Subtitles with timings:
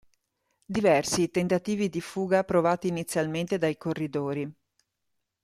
[0.65, 4.51] Diversi i tentativi di fuga provati inizialmente dai corridori.